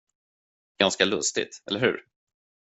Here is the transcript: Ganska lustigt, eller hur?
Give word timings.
Ganska 0.77 1.05
lustigt, 1.05 1.63
eller 1.65 1.79
hur? 1.79 2.07